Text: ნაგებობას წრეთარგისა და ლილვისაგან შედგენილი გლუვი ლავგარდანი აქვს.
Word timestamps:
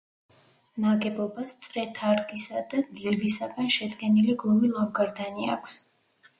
ნაგებობას 0.85 1.57
წრეთარგისა 1.65 2.65
და 2.73 2.83
ლილვისაგან 2.87 3.71
შედგენილი 3.79 4.39
გლუვი 4.47 4.75
ლავგარდანი 4.75 5.51
აქვს. 5.59 5.81